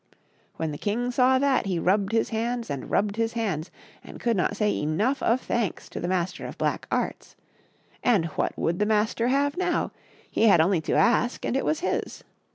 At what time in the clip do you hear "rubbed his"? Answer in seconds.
1.77-2.29, 2.89-3.33